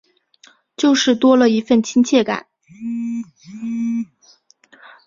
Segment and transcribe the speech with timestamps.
[0.75, 2.47] 就是多了一分亲切感